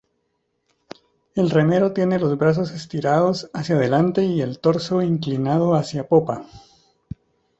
[1.35, 6.47] El remero tiene los brazos estirados hacia delante y el torso inclinado hacia popa.